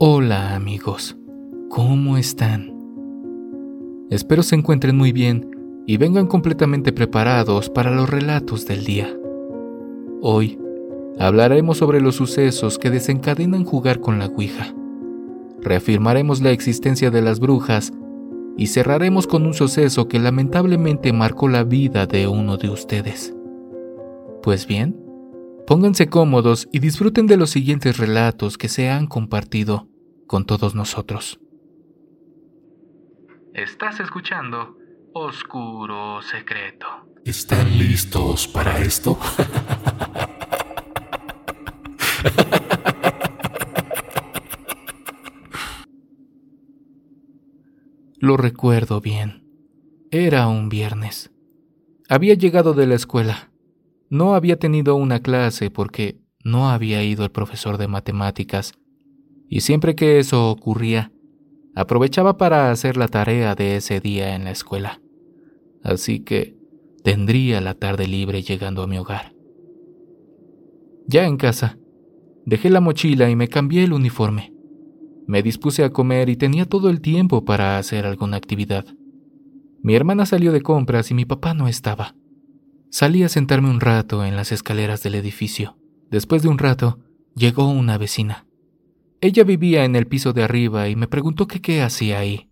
Hola 0.00 0.54
amigos, 0.54 1.16
¿cómo 1.70 2.18
están? 2.18 2.72
Espero 4.10 4.44
se 4.44 4.54
encuentren 4.54 4.96
muy 4.96 5.10
bien 5.10 5.50
y 5.88 5.96
vengan 5.96 6.28
completamente 6.28 6.92
preparados 6.92 7.68
para 7.68 7.90
los 7.90 8.08
relatos 8.08 8.64
del 8.64 8.84
día. 8.84 9.12
Hoy 10.22 10.56
hablaremos 11.18 11.78
sobre 11.78 12.00
los 12.00 12.14
sucesos 12.14 12.78
que 12.78 12.90
desencadenan 12.90 13.64
jugar 13.64 13.98
con 13.98 14.20
la 14.20 14.26
Ouija. 14.26 14.72
Reafirmaremos 15.62 16.42
la 16.42 16.52
existencia 16.52 17.10
de 17.10 17.20
las 17.20 17.40
brujas 17.40 17.92
y 18.56 18.68
cerraremos 18.68 19.26
con 19.26 19.46
un 19.46 19.54
suceso 19.54 20.06
que 20.06 20.20
lamentablemente 20.20 21.12
marcó 21.12 21.48
la 21.48 21.64
vida 21.64 22.06
de 22.06 22.28
uno 22.28 22.56
de 22.56 22.70
ustedes. 22.70 23.34
Pues 24.44 24.68
bien, 24.68 25.08
Pónganse 25.68 26.08
cómodos 26.08 26.66
y 26.72 26.78
disfruten 26.78 27.26
de 27.26 27.36
los 27.36 27.50
siguientes 27.50 27.98
relatos 27.98 28.56
que 28.56 28.70
se 28.70 28.88
han 28.88 29.06
compartido 29.06 29.86
con 30.28 30.44
todos 30.44 30.76
nosotros. 30.76 31.40
Estás 33.54 33.98
escuchando 33.98 34.76
Oscuro 35.14 36.22
Secreto. 36.22 36.86
¿Están 37.24 37.76
listos 37.76 38.46
para 38.46 38.78
esto? 38.78 39.18
Lo 48.20 48.36
recuerdo 48.36 49.00
bien. 49.00 49.44
Era 50.10 50.46
un 50.48 50.68
viernes. 50.68 51.32
Había 52.08 52.34
llegado 52.34 52.74
de 52.74 52.86
la 52.86 52.94
escuela. 52.94 53.50
No 54.10 54.34
había 54.34 54.58
tenido 54.58 54.94
una 54.94 55.20
clase 55.20 55.70
porque 55.70 56.20
no 56.44 56.70
había 56.70 57.02
ido 57.02 57.24
el 57.24 57.30
profesor 57.30 57.78
de 57.78 57.88
matemáticas, 57.88 58.72
y 59.48 59.60
siempre 59.60 59.94
que 59.94 60.18
eso 60.18 60.50
ocurría, 60.50 61.12
aprovechaba 61.74 62.36
para 62.36 62.70
hacer 62.70 62.96
la 62.96 63.08
tarea 63.08 63.54
de 63.54 63.76
ese 63.76 64.00
día 64.00 64.34
en 64.34 64.44
la 64.44 64.50
escuela. 64.50 65.00
Así 65.82 66.20
que 66.20 66.56
tendría 67.02 67.60
la 67.60 67.74
tarde 67.74 68.06
libre 68.06 68.42
llegando 68.42 68.82
a 68.82 68.86
mi 68.86 68.98
hogar. 68.98 69.34
Ya 71.06 71.24
en 71.24 71.36
casa, 71.36 71.78
dejé 72.44 72.68
la 72.68 72.80
mochila 72.80 73.30
y 73.30 73.36
me 73.36 73.48
cambié 73.48 73.84
el 73.84 73.92
uniforme. 73.92 74.52
Me 75.26 75.42
dispuse 75.42 75.84
a 75.84 75.90
comer 75.90 76.28
y 76.28 76.36
tenía 76.36 76.66
todo 76.66 76.90
el 76.90 77.00
tiempo 77.00 77.44
para 77.44 77.78
hacer 77.78 78.06
alguna 78.06 78.36
actividad. 78.36 78.84
Mi 79.82 79.94
hermana 79.94 80.26
salió 80.26 80.52
de 80.52 80.62
compras 80.62 81.10
y 81.10 81.14
mi 81.14 81.24
papá 81.24 81.54
no 81.54 81.68
estaba. 81.68 82.14
Salí 82.90 83.22
a 83.22 83.28
sentarme 83.28 83.70
un 83.70 83.80
rato 83.80 84.24
en 84.24 84.36
las 84.36 84.52
escaleras 84.52 85.02
del 85.02 85.14
edificio. 85.14 85.78
Después 86.10 86.42
de 86.42 86.48
un 86.48 86.58
rato, 86.58 86.98
llegó 87.34 87.70
una 87.70 87.98
vecina. 87.98 88.47
Ella 89.20 89.42
vivía 89.42 89.84
en 89.84 89.96
el 89.96 90.06
piso 90.06 90.32
de 90.32 90.44
arriba 90.44 90.88
y 90.88 90.94
me 90.94 91.08
preguntó 91.08 91.48
qué 91.48 91.82
hacía 91.82 92.20
ahí. 92.20 92.50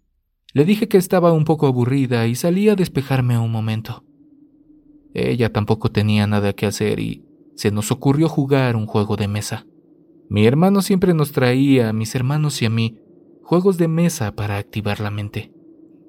Le 0.53 0.65
dije 0.65 0.89
que 0.89 0.97
estaba 0.97 1.33
un 1.33 1.45
poco 1.45 1.69
aburrida 1.69 2.27
y 2.27 2.35
salí 2.35 2.69
a 2.69 2.75
despejarme 2.75 3.39
un 3.39 3.53
momento. 3.53 4.03
Ella 5.15 5.53
tampoco 5.53 5.93
tenía 5.93 6.27
nada 6.27 6.55
que 6.55 6.67
hacer 6.67 6.99
y 6.99 7.25
se 7.55 7.71
nos 7.71 7.93
ocurrió 7.93 8.29
jugar 8.29 8.75
un 8.75 8.87
juego 8.87 9.17
de 9.17 9.29
mesa. 9.29 9.65
Mi 10.29 10.45
hermano 10.45 10.83
siempre 10.83 11.15
nos 11.15 11.31
traía, 11.31 11.91
a 11.91 11.93
mis 11.93 12.17
hermanos 12.17 12.61
y 12.63 12.67
a 12.67 12.71
mí, 12.71 12.99
juegos 13.43 13.79
de 13.79 13.87
mesa 13.87 14.35
para 14.35 14.57
activar 14.57 14.99
la 14.99 15.13
mente. 15.13 15.53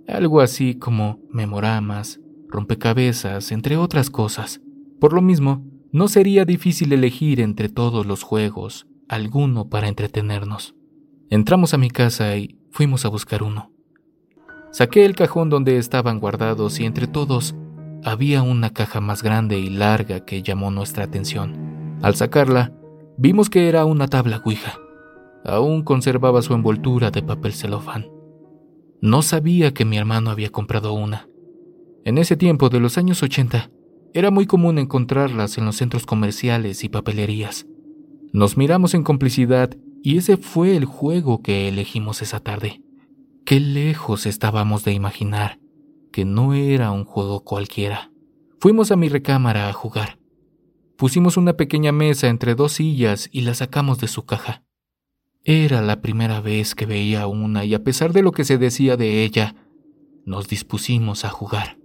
Algo 0.08 0.42
así 0.42 0.74
como 0.74 1.20
memoramas, 1.30 2.20
rompecabezas, 2.50 3.52
entre 3.52 3.78
otras 3.78 4.10
cosas. 4.10 4.60
Por 5.00 5.14
lo 5.14 5.22
mismo, 5.22 5.64
no 5.92 6.08
sería 6.08 6.46
difícil 6.46 6.92
elegir 6.94 7.42
entre 7.42 7.70
todos 7.70 8.08
los 8.08 8.24
juegos 8.24 8.88
alguno 9.10 9.70
para 9.70 9.88
entretenernos. 9.88 10.76
Entramos 11.30 11.74
a 11.74 11.78
mi 11.78 11.90
casa 11.90 12.36
y 12.38 12.58
fuimos 12.72 13.06
a 13.06 13.10
buscar 13.10 13.44
uno. 13.44 13.72
Saqué 14.72 15.06
el 15.06 15.16
cajón 15.16 15.50
donde 15.50 15.78
estaban 15.78 16.20
guardados 16.20 16.80
y 16.80 16.86
entre 16.86 17.08
todos 17.08 17.56
había 18.04 18.44
una 18.44 18.72
caja 18.72 19.02
más 19.02 19.24
grande 19.24 19.60
y 19.60 19.70
larga 19.70 20.26
que 20.26 20.44
llamó 20.44 20.72
nuestra 20.72 21.04
atención. 21.04 21.98
Al 22.02 22.16
sacarla, 22.16 22.74
vimos 23.18 23.50
que 23.50 23.70
era 23.70 23.86
una 23.86 24.08
tabla 24.08 24.42
Ouija. 24.46 24.78
Aún 25.46 25.84
conservaba 25.84 26.42
su 26.42 26.54
envoltura 26.54 27.12
de 27.12 27.24
papel 27.24 27.54
celofán. 27.54 28.10
No 29.02 29.22
sabía 29.22 29.74
que 29.74 29.86
mi 29.86 29.98
hermano 29.98 30.30
había 30.30 30.50
comprado 30.50 30.94
una. 30.94 31.28
En 32.04 32.18
ese 32.18 32.36
tiempo 32.36 32.70
de 32.70 32.80
los 32.80 32.98
años 32.98 33.22
80, 33.24 33.70
era 34.14 34.32
muy 34.32 34.46
común 34.46 34.78
encontrarlas 34.80 35.58
en 35.58 35.66
los 35.66 35.76
centros 35.76 36.06
comerciales 36.06 36.84
y 36.84 36.90
papelerías. 36.90 37.68
Nos 38.34 38.58
miramos 38.58 38.94
en 38.94 39.04
complicidad 39.04 39.76
y 40.04 40.18
ese 40.18 40.38
fue 40.38 40.76
el 40.76 40.86
juego 40.86 41.42
que 41.42 41.68
elegimos 41.68 42.22
esa 42.22 42.40
tarde. 42.40 42.82
Qué 43.46 43.60
lejos 43.60 44.26
estábamos 44.26 44.84
de 44.84 44.94
imaginar 44.94 45.60
que 46.12 46.26
no 46.26 46.54
era 46.54 46.92
un 46.92 47.06
juego 47.06 47.44
cualquiera. 47.44 48.12
Fuimos 48.60 48.92
a 48.92 48.96
mi 48.96 49.08
recámara 49.08 49.70
a 49.70 49.74
jugar. 49.74 50.18
Pusimos 50.96 51.38
una 51.38 51.54
pequeña 51.54 51.92
mesa 51.92 52.28
entre 52.28 52.56
dos 52.56 52.74
sillas 52.74 53.30
y 53.32 53.42
la 53.42 53.54
sacamos 53.54 54.00
de 54.00 54.08
su 54.08 54.26
caja. 54.26 54.64
Era 55.44 55.82
la 55.82 56.02
primera 56.02 56.42
vez 56.42 56.74
que 56.74 56.88
veía 56.88 57.28
una 57.28 57.66
y 57.66 57.74
a 57.74 57.84
pesar 57.84 58.14
de 58.14 58.24
lo 58.24 58.32
que 58.32 58.46
se 58.46 58.58
decía 58.58 58.98
de 58.98 59.24
ella, 59.24 59.56
nos 60.26 60.48
dispusimos 60.48 61.24
a 61.24 61.30
jugar. 61.30 61.78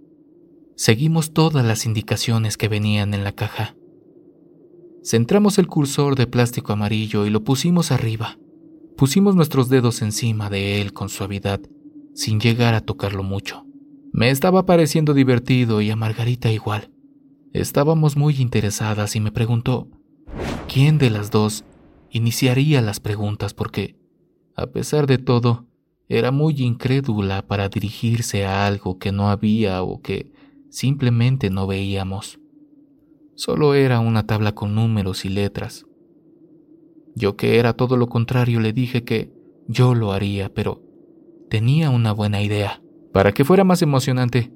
Seguimos 0.75 1.31
todas 1.31 1.63
las 1.63 1.85
indicaciones 1.85 2.57
que 2.57 2.67
venían 2.67 3.13
en 3.13 3.23
la 3.23 3.33
caja. 3.33 3.75
Centramos 5.03 5.57
el 5.57 5.67
cursor 5.67 6.15
de 6.15 6.27
plástico 6.27 6.71
amarillo 6.71 7.25
y 7.25 7.29
lo 7.29 7.43
pusimos 7.43 7.91
arriba. 7.91 8.37
Pusimos 8.95 9.35
nuestros 9.35 9.67
dedos 9.67 10.01
encima 10.01 10.49
de 10.49 10.81
él 10.81 10.93
con 10.93 11.09
suavidad, 11.09 11.59
sin 12.13 12.39
llegar 12.39 12.73
a 12.73 12.79
tocarlo 12.79 13.21
mucho. 13.21 13.65
Me 14.13 14.29
estaba 14.29 14.65
pareciendo 14.65 15.13
divertido 15.13 15.81
y 15.81 15.91
a 15.91 15.97
Margarita 15.97 16.51
igual. 16.51 16.89
Estábamos 17.51 18.15
muy 18.15 18.35
interesadas 18.39 19.17
y 19.17 19.19
me 19.19 19.33
preguntó, 19.33 19.89
¿quién 20.71 20.97
de 20.99 21.09
las 21.09 21.31
dos 21.31 21.65
iniciaría 22.09 22.81
las 22.81 23.01
preguntas? 23.01 23.53
Porque, 23.53 23.97
a 24.55 24.67
pesar 24.67 25.05
de 25.05 25.17
todo, 25.17 25.65
era 26.07 26.31
muy 26.31 26.61
incrédula 26.61 27.45
para 27.45 27.67
dirigirse 27.67 28.45
a 28.45 28.65
algo 28.65 28.99
que 28.99 29.11
no 29.11 29.29
había 29.29 29.83
o 29.83 30.01
que 30.01 30.31
simplemente 30.69 31.49
no 31.49 31.67
veíamos. 31.67 32.39
Solo 33.35 33.73
era 33.73 33.99
una 33.99 34.25
tabla 34.27 34.53
con 34.53 34.75
números 34.75 35.25
y 35.25 35.29
letras. 35.29 35.85
Yo 37.15 37.35
que 37.35 37.59
era 37.59 37.73
todo 37.73 37.97
lo 37.97 38.07
contrario 38.07 38.59
le 38.59 38.73
dije 38.73 39.03
que 39.03 39.31
yo 39.67 39.95
lo 39.95 40.11
haría, 40.11 40.53
pero 40.53 40.81
tenía 41.49 41.89
una 41.89 42.11
buena 42.11 42.41
idea. 42.41 42.81
Para 43.11 43.31
que 43.31 43.45
fuera 43.45 43.63
más 43.63 43.81
emocionante, 43.81 44.51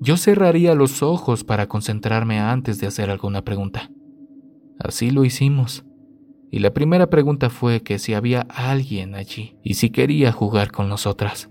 yo 0.00 0.16
cerraría 0.16 0.74
los 0.74 1.02
ojos 1.02 1.44
para 1.44 1.68
concentrarme 1.68 2.38
antes 2.38 2.80
de 2.80 2.86
hacer 2.86 3.10
alguna 3.10 3.42
pregunta. 3.42 3.90
Así 4.78 5.10
lo 5.10 5.24
hicimos. 5.24 5.84
Y 6.50 6.60
la 6.60 6.72
primera 6.72 7.10
pregunta 7.10 7.50
fue 7.50 7.82
que 7.82 7.98
si 7.98 8.14
había 8.14 8.42
alguien 8.42 9.14
allí 9.14 9.56
y 9.62 9.74
si 9.74 9.90
quería 9.90 10.32
jugar 10.32 10.70
con 10.70 10.88
nosotras. 10.88 11.50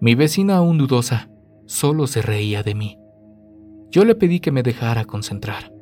Mi 0.00 0.14
vecina 0.14 0.56
aún 0.56 0.78
dudosa 0.78 1.30
solo 1.66 2.06
se 2.06 2.22
reía 2.22 2.62
de 2.62 2.74
mí. 2.74 2.98
Yo 3.90 4.04
le 4.04 4.14
pedí 4.14 4.40
que 4.40 4.52
me 4.52 4.62
dejara 4.62 5.04
concentrar. 5.04 5.75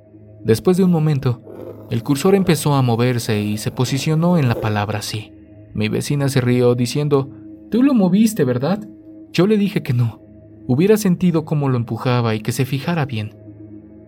Después 0.45 0.77
de 0.77 0.85
un 0.85 0.91
momento, 0.91 1.43
el 1.91 2.03
cursor 2.03 2.35
empezó 2.35 2.75
a 2.75 2.83
moverse 2.83 3.41
y 3.41 3.57
se 3.57 3.71
posicionó 3.71 4.39
en 4.39 4.49
la 4.49 4.61
palabra 4.61 5.03
sí. 5.03 5.33
Mi 5.73 5.89
vecina 5.89 6.29
se 6.29 6.41
rió 6.41 6.75
diciendo, 6.75 7.31
Tú 7.71 7.83
lo 7.83 7.95
moviste, 7.95 8.45
¿verdad? 8.45 8.87
Yo 9.33 9.47
le 9.47 9.57
dije 9.57 9.83
que 9.83 9.95
no. 9.95 10.21
Hubiera 10.67 10.97
sentido 10.97 11.45
cómo 11.45 11.69
lo 11.69 11.77
empujaba 11.77 12.35
y 12.35 12.41
que 12.41 12.53
se 12.53 12.67
fijara 12.67 13.05
bien. 13.07 13.37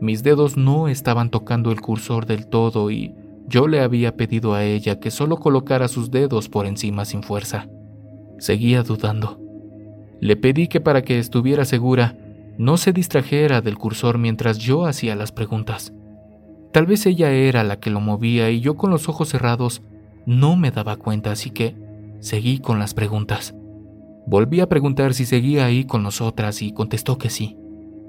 Mis 0.00 0.22
dedos 0.22 0.56
no 0.56 0.88
estaban 0.88 1.31
tocando 1.31 1.72
el 1.72 1.81
cursor 1.81 2.26
del 2.26 2.46
todo 2.46 2.90
y 2.90 3.14
yo 3.49 3.66
le 3.66 3.81
había 3.81 4.16
pedido 4.16 4.55
a 4.55 4.64
ella 4.64 5.00
que 5.00 5.11
solo 5.11 5.38
colocara 5.38 5.88
sus 5.88 6.11
dedos 6.11 6.49
por 6.49 6.66
encima 6.66 7.05
sin 7.05 7.22
fuerza. 7.22 7.69
Seguía 8.38 8.82
dudando. 8.82 9.40
Le 10.20 10.37
pedí 10.37 10.69
que 10.69 10.81
para 10.81 11.02
que 11.02 11.19
estuviera 11.19 11.64
segura, 11.64 12.16
no 12.58 12.76
se 12.76 12.93
distrajera 12.93 13.61
del 13.61 13.78
cursor 13.78 14.19
mientras 14.19 14.58
yo 14.58 14.87
hacía 14.87 15.14
las 15.14 15.32
preguntas. 15.32 15.93
Tal 16.76 16.84
vez 16.84 17.06
ella 17.06 17.32
era 17.32 17.64
la 17.64 17.81
que 17.81 17.88
lo 17.88 18.00
movía 18.00 18.50
y 18.50 18.61
yo 18.61 18.76
con 18.76 18.90
los 18.90 19.08
ojos 19.08 19.31
cerrados 19.31 19.81
no 20.26 20.56
me 20.56 20.70
daba 20.70 20.96
cuenta, 20.96 21.32
así 21.32 21.49
que 21.49 21.75
seguí 22.20 22.58
con 22.58 22.78
las 22.78 22.93
preguntas. 22.93 23.55
Volví 24.26 24.61
a 24.61 24.69
preguntar 24.69 25.14
si 25.14 25.25
seguía 25.25 25.64
ahí 25.64 25.87
con 25.87 26.02
nosotras 26.02 26.61
y 26.61 26.73
contestó 26.73 27.17
que 27.17 27.31
sí. 27.31 27.56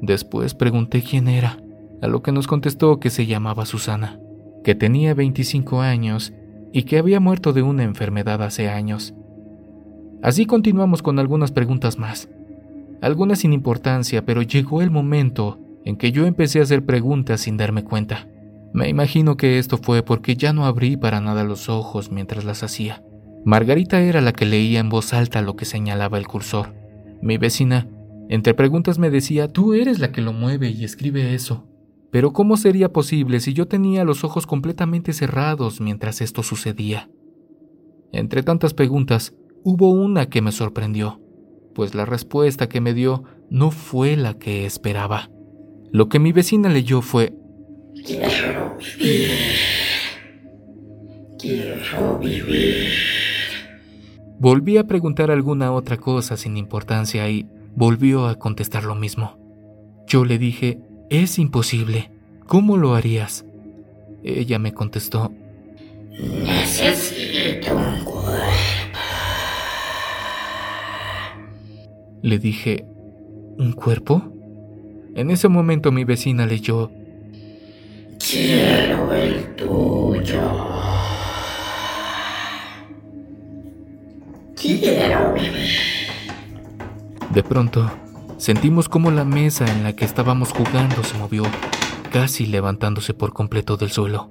Después 0.02 0.54
pregunté 0.54 1.02
quién 1.02 1.30
era, 1.30 1.62
a 2.02 2.08
lo 2.08 2.22
que 2.22 2.34
nos 2.34 2.46
contestó 2.46 3.00
que 3.00 3.10
se 3.10 3.25
llamaba 3.25 3.66
Susana, 3.66 4.19
que 4.66 4.75
tenía 4.75 5.14
25 5.14 5.80
años 5.80 6.34
y 6.74 6.84
que 6.84 6.98
había 6.98 7.22
muerto 7.22 7.54
de 7.54 7.62
una 7.62 7.84
enfermedad 7.84 8.44
hace 8.44 8.68
años. 8.68 9.14
Así 10.22 10.46
continuamos 10.46 11.02
con 11.02 11.19
algunas 11.19 11.54
preguntas 11.54 11.98
más 11.98 12.28
algunas 13.02 13.40
sin 13.40 13.54
importancia, 13.54 14.25
pero 14.25 14.42
llegó 14.42 14.81
el 14.81 14.92
momento 14.92 15.58
en 15.86 15.96
que 15.96 16.12
yo 16.12 16.25
empecé 16.25 16.60
a 16.60 16.64
hacer 16.64 16.86
preguntas 16.86 17.40
sin 17.40 17.56
darme 17.56 17.86
cuenta. 17.86 18.28
Me 18.74 18.90
imagino 18.90 19.38
que 19.38 19.60
esto 19.60 19.78
fue 19.78 20.04
porque 20.04 20.36
ya 20.36 20.54
no 20.54 20.66
abrí 20.66 20.98
para 20.98 21.22
nada 21.22 21.44
los 21.44 21.69
ojos 21.69 22.12
mientras 22.12 22.46
las 22.46 22.64
hacía. 22.64 23.04
Margarita 23.46 24.02
era 24.02 24.22
la 24.22 24.34
que 24.34 24.46
leía 24.46 24.80
en 24.80 24.90
voz 24.90 25.14
alta 25.14 25.42
lo 25.42 25.56
que 25.56 25.66
señalaba 25.66 26.18
el 26.18 26.28
cursor. 26.28 26.75
Mi 27.22 27.38
vecina, 27.38 27.88
entre 28.30 28.54
preguntas, 28.54 29.00
me 29.00 29.10
decía, 29.10 29.48
tú 29.48 29.74
eres 29.74 30.00
la 30.00 30.12
que 30.12 30.22
lo 30.22 30.34
mueve 30.34 30.69
y 30.69 30.84
escribe 30.84 31.34
eso. 31.34 31.66
Pero 32.12 32.34
¿cómo 32.34 32.58
sería 32.58 32.92
posible 32.92 33.40
si 33.40 33.54
yo 33.54 33.68
tenía 33.68 34.04
los 34.04 34.24
ojos 34.24 34.46
completamente 34.46 35.14
cerrados 35.14 35.81
mientras 35.81 36.22
esto 36.22 36.44
sucedía? 36.44 37.10
Entre 38.12 38.44
tantas 38.44 38.74
preguntas, 38.74 39.34
hubo 39.64 39.90
una 39.90 40.28
que 40.28 40.42
me 40.42 40.52
sorprendió, 40.52 41.22
pues 41.75 41.96
la 41.96 42.06
respuesta 42.06 42.69
que 42.69 42.81
me 42.81 42.94
dio 42.94 43.24
no 43.50 43.72
fue 43.72 44.16
la 44.16 44.34
que 44.34 44.66
esperaba. 44.66 45.30
Lo 45.92 46.10
que 46.10 46.19
mi 46.19 46.31
vecina 46.31 46.69
leyó 46.69 47.02
fue... 47.02 47.34
Quiero 48.07 48.77
vivir. 48.77 49.31
Quiero 51.38 52.18
vivir. 52.19 52.89
Volví 54.39 54.77
a 54.77 54.86
preguntar 54.86 55.30
alguna 55.30 55.74
otra 55.74 55.98
cosa 55.98 56.38
sin 56.38 56.56
importancia 56.56 57.30
y 57.30 57.48
volvió 57.75 58.27
a 58.27 58.36
contestar 58.36 58.86
lo 58.86 58.95
mismo. 58.95 59.38
Yo 60.07 60.24
le 60.24 60.38
dije, 60.38 60.80
es 61.09 61.38
imposible. 61.38 62.09
¿Cómo 62.45 62.77
lo 62.77 62.95
harías? 62.95 63.45
Ella 64.24 64.57
me 64.57 64.74
contestó, 64.74 65.33
Necesito 66.18 67.75
un 67.75 68.04
cuerpo. 68.06 69.00
Le 72.21 72.39
dije, 72.39 72.86
¿un 73.57 73.74
cuerpo? 73.74 74.24
En 75.13 75.30
ese 75.30 75.50
momento 75.50 75.92
mi 75.92 76.06
vecina 76.06 76.45
leyó, 76.45 76.89
Quiero 78.30 79.14
el 79.14 79.56
tuyo. 79.56 80.42
Quiero 84.54 85.34
De 87.34 87.44
pronto, 87.44 87.90
sentimos 88.38 88.90
como 88.90 89.12
la 89.12 89.24
mesa 89.24 89.66
en 89.72 89.84
la 89.84 89.94
que 89.94 90.04
estábamos 90.04 90.52
jugando 90.52 91.04
se 91.04 91.18
movió, 91.18 91.44
casi 92.12 92.46
levantándose 92.48 93.14
por 93.14 93.32
completo 93.32 93.78
del 93.78 93.92
suelo. 93.92 94.30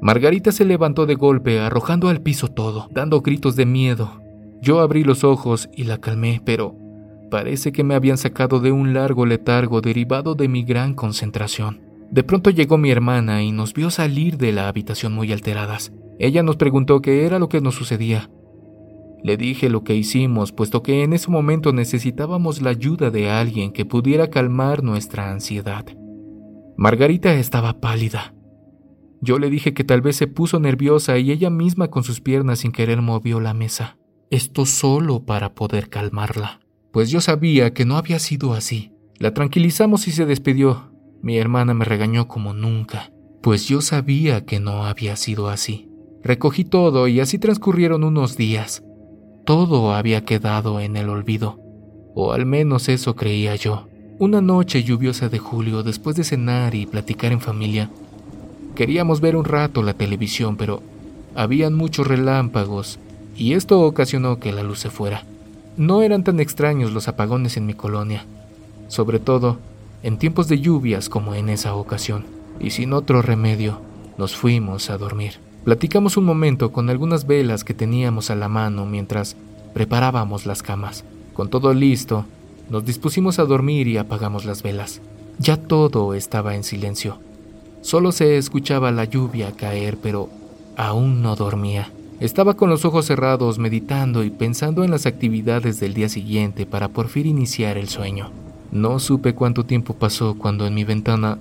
Margarita 0.00 0.52
se 0.52 0.64
levantó 0.64 1.04
de 1.06 1.16
golpe, 1.16 1.58
arrojando 1.58 2.10
al 2.10 2.20
piso 2.20 2.46
todo, 2.46 2.86
dando 2.92 3.20
gritos 3.20 3.56
de 3.56 3.66
miedo. 3.66 4.20
Yo 4.62 4.78
abrí 4.78 5.02
los 5.02 5.24
ojos 5.24 5.68
y 5.74 5.84
la 5.84 5.98
calmé, 5.98 6.40
pero 6.44 6.76
parece 7.32 7.72
que 7.72 7.82
me 7.82 7.96
habían 7.96 8.16
sacado 8.16 8.60
de 8.60 8.70
un 8.70 8.94
largo 8.94 9.26
letargo 9.26 9.80
derivado 9.80 10.36
de 10.36 10.46
mi 10.46 10.62
gran 10.62 10.94
concentración. 10.94 11.83
De 12.14 12.22
pronto 12.22 12.50
llegó 12.50 12.78
mi 12.78 12.92
hermana 12.92 13.42
y 13.42 13.50
nos 13.50 13.74
vio 13.74 13.90
salir 13.90 14.38
de 14.38 14.52
la 14.52 14.68
habitación 14.68 15.12
muy 15.14 15.32
alteradas. 15.32 15.92
Ella 16.20 16.44
nos 16.44 16.54
preguntó 16.54 17.02
qué 17.02 17.26
era 17.26 17.40
lo 17.40 17.48
que 17.48 17.60
nos 17.60 17.74
sucedía. 17.74 18.30
Le 19.24 19.36
dije 19.36 19.68
lo 19.68 19.82
que 19.82 19.96
hicimos, 19.96 20.52
puesto 20.52 20.80
que 20.80 21.02
en 21.02 21.12
ese 21.12 21.28
momento 21.28 21.72
necesitábamos 21.72 22.62
la 22.62 22.70
ayuda 22.70 23.10
de 23.10 23.30
alguien 23.30 23.72
que 23.72 23.84
pudiera 23.84 24.30
calmar 24.30 24.84
nuestra 24.84 25.32
ansiedad. 25.32 25.86
Margarita 26.76 27.34
estaba 27.34 27.80
pálida. 27.80 28.32
Yo 29.20 29.40
le 29.40 29.50
dije 29.50 29.74
que 29.74 29.82
tal 29.82 30.00
vez 30.00 30.14
se 30.14 30.28
puso 30.28 30.60
nerviosa 30.60 31.18
y 31.18 31.32
ella 31.32 31.50
misma 31.50 31.88
con 31.88 32.04
sus 32.04 32.20
piernas 32.20 32.60
sin 32.60 32.70
querer 32.70 33.02
movió 33.02 33.40
la 33.40 33.54
mesa. 33.54 33.98
Esto 34.30 34.66
solo 34.66 35.24
para 35.24 35.56
poder 35.56 35.88
calmarla. 35.88 36.60
Pues 36.92 37.10
yo 37.10 37.20
sabía 37.20 37.74
que 37.74 37.84
no 37.84 37.96
había 37.96 38.20
sido 38.20 38.52
así. 38.52 38.92
La 39.18 39.34
tranquilizamos 39.34 40.06
y 40.06 40.12
se 40.12 40.26
despidió. 40.26 40.93
Mi 41.22 41.38
hermana 41.38 41.74
me 41.74 41.84
regañó 41.84 42.28
como 42.28 42.52
nunca, 42.52 43.10
pues 43.40 43.66
yo 43.66 43.80
sabía 43.80 44.44
que 44.44 44.60
no 44.60 44.84
había 44.84 45.16
sido 45.16 45.48
así. 45.48 45.88
Recogí 46.22 46.64
todo 46.64 47.08
y 47.08 47.20
así 47.20 47.38
transcurrieron 47.38 48.04
unos 48.04 48.36
días. 48.36 48.82
Todo 49.44 49.92
había 49.94 50.24
quedado 50.24 50.80
en 50.80 50.96
el 50.96 51.10
olvido, 51.10 51.60
o 52.14 52.32
al 52.32 52.46
menos 52.46 52.88
eso 52.88 53.14
creía 53.14 53.54
yo. 53.56 53.88
Una 54.18 54.40
noche 54.40 54.84
lluviosa 54.84 55.28
de 55.28 55.38
julio, 55.38 55.82
después 55.82 56.16
de 56.16 56.24
cenar 56.24 56.74
y 56.74 56.86
platicar 56.86 57.32
en 57.32 57.40
familia, 57.40 57.90
queríamos 58.74 59.20
ver 59.20 59.36
un 59.36 59.44
rato 59.44 59.82
la 59.82 59.94
televisión, 59.94 60.56
pero 60.56 60.82
habían 61.34 61.74
muchos 61.74 62.06
relámpagos 62.06 62.98
y 63.36 63.54
esto 63.54 63.80
ocasionó 63.80 64.38
que 64.38 64.52
la 64.52 64.62
luz 64.62 64.78
se 64.78 64.90
fuera. 64.90 65.24
No 65.76 66.02
eran 66.02 66.24
tan 66.24 66.40
extraños 66.40 66.92
los 66.92 67.08
apagones 67.08 67.56
en 67.56 67.66
mi 67.66 67.74
colonia, 67.74 68.24
sobre 68.88 69.18
todo 69.18 69.58
en 70.04 70.18
tiempos 70.18 70.48
de 70.48 70.60
lluvias 70.60 71.08
como 71.08 71.34
en 71.34 71.48
esa 71.48 71.74
ocasión, 71.74 72.26
y 72.60 72.70
sin 72.70 72.92
otro 72.92 73.22
remedio, 73.22 73.80
nos 74.18 74.36
fuimos 74.36 74.90
a 74.90 74.98
dormir. 74.98 75.40
Platicamos 75.64 76.18
un 76.18 76.26
momento 76.26 76.72
con 76.72 76.90
algunas 76.90 77.26
velas 77.26 77.64
que 77.64 77.72
teníamos 77.72 78.28
a 78.28 78.34
la 78.34 78.50
mano 78.50 78.84
mientras 78.84 79.34
preparábamos 79.72 80.44
las 80.44 80.62
camas. 80.62 81.06
Con 81.32 81.48
todo 81.48 81.72
listo, 81.72 82.26
nos 82.68 82.84
dispusimos 82.84 83.38
a 83.38 83.46
dormir 83.46 83.88
y 83.88 83.96
apagamos 83.96 84.44
las 84.44 84.62
velas. 84.62 85.00
Ya 85.38 85.56
todo 85.56 86.12
estaba 86.12 86.54
en 86.54 86.64
silencio. 86.64 87.18
Solo 87.80 88.12
se 88.12 88.36
escuchaba 88.36 88.92
la 88.92 89.04
lluvia 89.04 89.52
caer, 89.52 89.96
pero 89.96 90.28
aún 90.76 91.22
no 91.22 91.34
dormía. 91.34 91.90
Estaba 92.20 92.54
con 92.54 92.68
los 92.68 92.84
ojos 92.84 93.06
cerrados 93.06 93.58
meditando 93.58 94.22
y 94.22 94.28
pensando 94.28 94.84
en 94.84 94.90
las 94.90 95.06
actividades 95.06 95.80
del 95.80 95.94
día 95.94 96.10
siguiente 96.10 96.66
para 96.66 96.88
por 96.88 97.08
fin 97.08 97.26
iniciar 97.26 97.78
el 97.78 97.88
sueño. 97.88 98.44
No 98.72 98.98
supe 98.98 99.34
cuánto 99.34 99.64
tiempo 99.64 99.94
pasó 99.94 100.36
cuando 100.36 100.66
en 100.66 100.74
mi 100.74 100.84
ventana 100.84 101.38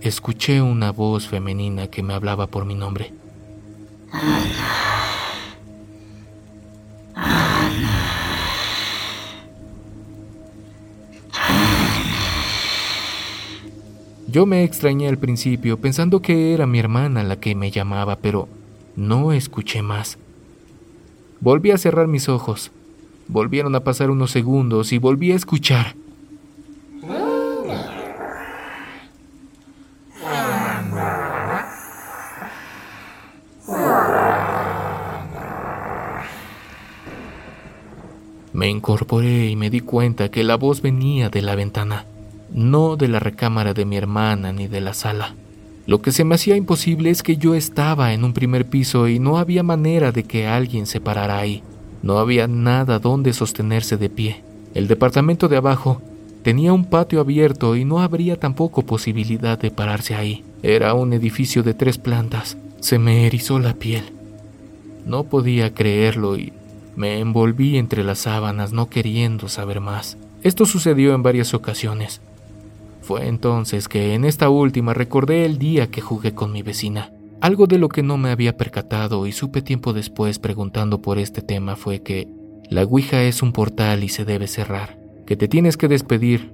escuché 0.00 0.60
una 0.60 0.92
voz 0.92 1.28
femenina 1.28 1.88
que 1.88 2.02
me 2.02 2.14
hablaba 2.14 2.46
por 2.46 2.64
mi 2.64 2.74
nombre. 2.74 3.12
Yo 14.28 14.44
me 14.44 14.64
extrañé 14.64 15.08
al 15.08 15.16
principio 15.16 15.78
pensando 15.78 16.20
que 16.20 16.52
era 16.52 16.66
mi 16.66 16.78
hermana 16.78 17.24
la 17.24 17.40
que 17.40 17.54
me 17.54 17.70
llamaba, 17.70 18.16
pero 18.16 18.48
no 18.94 19.32
escuché 19.32 19.80
más. 19.80 20.18
Volví 21.40 21.70
a 21.70 21.78
cerrar 21.78 22.06
mis 22.06 22.28
ojos. 22.28 22.70
Volvieron 23.28 23.74
a 23.74 23.80
pasar 23.80 24.10
unos 24.10 24.30
segundos 24.30 24.92
y 24.92 24.98
volví 24.98 25.32
a 25.32 25.36
escuchar. 25.36 25.94
Incorporé 38.86 39.48
y 39.48 39.56
me 39.56 39.68
di 39.68 39.80
cuenta 39.80 40.30
que 40.30 40.44
la 40.44 40.54
voz 40.54 40.80
venía 40.80 41.28
de 41.28 41.42
la 41.42 41.56
ventana, 41.56 42.04
no 42.52 42.94
de 42.94 43.08
la 43.08 43.18
recámara 43.18 43.74
de 43.74 43.84
mi 43.84 43.96
hermana 43.96 44.52
ni 44.52 44.68
de 44.68 44.80
la 44.80 44.94
sala. 44.94 45.34
Lo 45.88 46.02
que 46.02 46.12
se 46.12 46.22
me 46.22 46.36
hacía 46.36 46.54
imposible 46.54 47.10
es 47.10 47.24
que 47.24 47.36
yo 47.36 47.56
estaba 47.56 48.12
en 48.12 48.22
un 48.22 48.32
primer 48.32 48.64
piso 48.64 49.08
y 49.08 49.18
no 49.18 49.38
había 49.38 49.64
manera 49.64 50.12
de 50.12 50.22
que 50.22 50.46
alguien 50.46 50.86
se 50.86 51.00
parara 51.00 51.36
ahí. 51.36 51.64
No 52.04 52.18
había 52.18 52.46
nada 52.46 53.00
donde 53.00 53.32
sostenerse 53.32 53.96
de 53.96 54.08
pie. 54.08 54.44
El 54.72 54.86
departamento 54.86 55.48
de 55.48 55.56
abajo 55.56 56.00
tenía 56.44 56.72
un 56.72 56.84
patio 56.84 57.18
abierto 57.18 57.74
y 57.74 57.84
no 57.84 57.98
habría 57.98 58.38
tampoco 58.38 58.82
posibilidad 58.82 59.58
de 59.58 59.72
pararse 59.72 60.14
ahí. 60.14 60.44
Era 60.62 60.94
un 60.94 61.12
edificio 61.12 61.64
de 61.64 61.74
tres 61.74 61.98
plantas. 61.98 62.56
Se 62.78 63.00
me 63.00 63.26
erizó 63.26 63.58
la 63.58 63.74
piel. 63.74 64.04
No 65.04 65.24
podía 65.24 65.74
creerlo 65.74 66.36
y 66.36 66.52
me 66.96 67.20
envolví 67.20 67.76
entre 67.76 68.02
las 68.02 68.18
sábanas 68.20 68.72
no 68.72 68.88
queriendo 68.88 69.48
saber 69.48 69.80
más. 69.80 70.16
Esto 70.42 70.66
sucedió 70.66 71.14
en 71.14 71.22
varias 71.22 71.54
ocasiones. 71.54 72.20
Fue 73.02 73.28
entonces 73.28 73.88
que 73.88 74.14
en 74.14 74.24
esta 74.24 74.48
última 74.48 74.94
recordé 74.94 75.44
el 75.44 75.58
día 75.58 75.88
que 75.88 76.00
jugué 76.00 76.34
con 76.34 76.52
mi 76.52 76.62
vecina. 76.62 77.12
Algo 77.40 77.66
de 77.66 77.78
lo 77.78 77.88
que 77.88 78.02
no 78.02 78.16
me 78.16 78.30
había 78.30 78.56
percatado 78.56 79.26
y 79.26 79.32
supe 79.32 79.62
tiempo 79.62 79.92
después 79.92 80.38
preguntando 80.38 81.02
por 81.02 81.18
este 81.18 81.42
tema 81.42 81.76
fue 81.76 82.02
que 82.02 82.28
la 82.68 82.82
Ouija 82.82 83.22
es 83.22 83.42
un 83.42 83.52
portal 83.52 84.02
y 84.02 84.08
se 84.08 84.24
debe 84.24 84.48
cerrar, 84.48 84.98
que 85.26 85.36
te 85.36 85.46
tienes 85.46 85.76
que 85.76 85.86
despedir. 85.86 86.52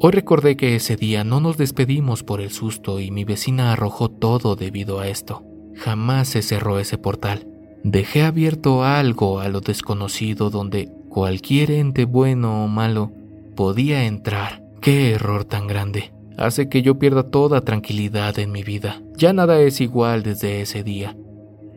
Hoy 0.00 0.12
recordé 0.12 0.56
que 0.56 0.74
ese 0.74 0.96
día 0.96 1.24
no 1.24 1.40
nos 1.40 1.56
despedimos 1.56 2.22
por 2.22 2.40
el 2.40 2.50
susto 2.50 3.00
y 3.00 3.10
mi 3.10 3.24
vecina 3.24 3.72
arrojó 3.72 4.10
todo 4.10 4.56
debido 4.56 4.98
a 5.00 5.08
esto. 5.08 5.44
Jamás 5.76 6.28
se 6.28 6.42
cerró 6.42 6.78
ese 6.78 6.98
portal. 6.98 7.46
Dejé 7.84 8.22
abierto 8.22 8.82
algo 8.82 9.40
a 9.40 9.48
lo 9.50 9.60
desconocido 9.60 10.48
donde 10.48 10.88
cualquier 11.10 11.70
ente 11.70 12.06
bueno 12.06 12.64
o 12.64 12.66
malo 12.66 13.12
podía 13.54 14.06
entrar. 14.06 14.62
¡Qué 14.80 15.10
error 15.10 15.44
tan 15.44 15.66
grande! 15.66 16.14
Hace 16.38 16.70
que 16.70 16.80
yo 16.80 16.98
pierda 16.98 17.24
toda 17.24 17.60
tranquilidad 17.60 18.38
en 18.38 18.52
mi 18.52 18.62
vida. 18.62 19.02
Ya 19.18 19.34
nada 19.34 19.60
es 19.60 19.82
igual 19.82 20.22
desde 20.22 20.62
ese 20.62 20.82
día. 20.82 21.14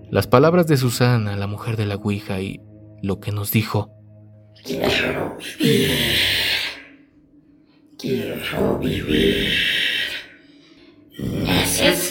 Las 0.10 0.28
palabras 0.28 0.68
de 0.68 0.78
Susana, 0.78 1.36
la 1.36 1.46
mujer 1.46 1.76
de 1.76 1.86
la 1.86 1.96
Ouija, 1.96 2.40
y 2.40 2.62
lo 3.02 3.20
que 3.20 3.34
nos 3.34 3.52
dijo. 3.52 3.92
Quiero 4.64 5.38
vivir. 5.60 5.92
Quiero 7.98 8.80
vivir. 8.80 9.50
Necesito 11.20 12.07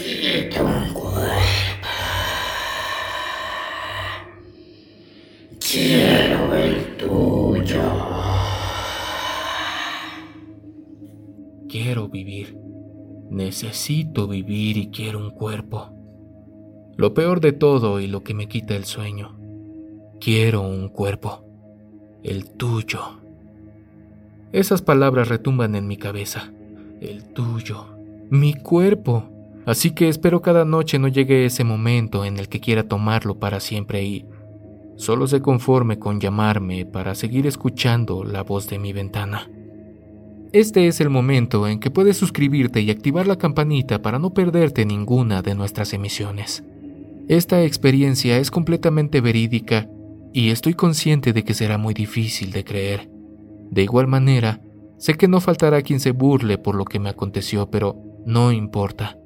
Necesito 13.57 14.29
vivir 14.29 14.77
y 14.77 14.89
quiero 14.89 15.19
un 15.19 15.31
cuerpo. 15.31 15.89
Lo 16.99 17.15
peor 17.15 17.41
de 17.41 17.53
todo 17.53 18.01
y 18.01 18.07
lo 18.07 18.23
que 18.23 18.35
me 18.35 18.49
quita 18.49 18.77
el 18.77 18.85
sueño. 18.85 19.35
Quiero 20.21 20.61
un 20.61 20.91
cuerpo. 20.91 21.43
El 22.23 22.51
tuyo. 22.51 23.01
Esas 24.53 24.83
palabras 24.83 25.29
retumban 25.29 25.75
en 25.75 25.89
mi 25.89 25.97
cabeza. 25.97 26.53
El 27.01 27.33
tuyo. 27.33 27.87
Mi 28.29 28.53
cuerpo. 28.53 29.25
Así 29.65 29.93
que 29.93 30.11
espero 30.11 30.43
cada 30.43 30.67
noche 30.67 30.99
no 30.99 31.09
llegue 31.09 31.47
ese 31.47 31.65
momento 31.65 32.27
en 32.27 32.39
el 32.39 32.51
que 32.51 32.61
quiera 32.61 32.83
tomarlo 32.83 33.39
para 33.39 33.61
siempre 33.61 34.05
y 34.05 34.27
solo 34.97 35.27
se 35.27 35.41
conforme 35.41 35.99
con 35.99 36.21
llamarme 36.21 36.85
para 36.85 37.15
seguir 37.15 37.47
escuchando 37.47 38.23
la 38.23 38.43
voz 38.43 38.69
de 38.69 38.79
mi 38.79 38.93
ventana. 38.93 39.49
Este 40.53 40.87
es 40.87 41.01
el 41.01 41.11
momento 41.11 41.67
en 41.67 41.81
que 41.81 41.91
puedes 41.91 42.17
suscribirte 42.17 42.81
y 42.81 42.91
activar 42.91 43.27
la 43.27 43.37
campanita 43.37 44.01
para 44.01 44.19
no 44.19 44.31
perderte 44.31 44.87
ninguna 44.87 45.43
de 45.43 45.55
nuestras 45.55 45.93
emisiones. 45.93 46.63
Esta 47.29 47.65
experiencia 47.65 48.39
es 48.39 48.51
completamente 48.51 49.21
verídica 49.21 49.89
y 50.33 50.51
estoy 50.51 50.75
consciente 50.75 51.33
de 51.33 51.45
que 51.45 51.55
será 51.55 51.79
muy 51.79 51.95
difícil 51.95 52.53
de 52.53 52.63
creer. 52.63 53.11
De 53.71 53.83
igual 53.83 54.07
manera, 54.07 54.61
sé 54.99 55.15
que 55.15 55.27
no 55.27 55.41
faltará 55.41 55.83
quien 55.83 55.99
se 55.99 56.13
burle 56.13 56.59
por 56.59 56.77
lo 56.77 56.85
que 56.85 57.01
me 57.01 57.09
aconteció, 57.09 57.69
pero 57.71 57.97
no 58.25 58.53
importa. 58.53 59.19